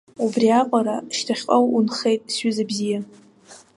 Убриаҟара 0.23 0.97
шьҭахьҟа 1.15 1.57
унхеит, 1.75 2.23
сҩыза 2.35 2.65
бзиа. 2.69 2.99